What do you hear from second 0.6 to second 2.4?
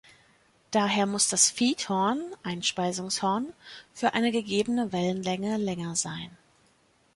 Daher muss das Feedhorn